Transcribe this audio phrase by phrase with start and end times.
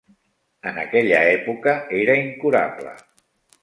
[0.71, 2.99] En aquella època era incurable.